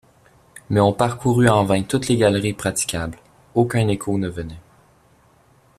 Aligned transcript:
Mais 0.71 0.79
on 0.79 0.93
parcourut 0.93 1.47
en 1.47 1.63
vain 1.63 1.83
toutes 1.83 2.07
les 2.07 2.17
galeries 2.17 2.55
praticables, 2.55 3.19
aucun 3.53 3.87
écho 3.87 4.17
ne 4.17 4.29
venait. 4.29 4.59